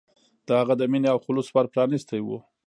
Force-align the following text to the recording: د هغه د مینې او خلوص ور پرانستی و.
د 0.45 0.49
هغه 0.59 0.73
د 0.77 0.81
مینې 0.91 1.09
او 1.13 1.19
خلوص 1.25 1.47
ور 1.51 1.65
پرانستی 1.73 2.19
و. 2.23 2.27